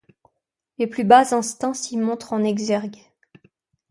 Les 0.79 0.87
plus 0.87 1.03
bas 1.03 1.35
instincts 1.35 1.75
s’y 1.75 1.95
montrent 1.95 2.33
en 2.33 2.43
exergue. 2.43 2.97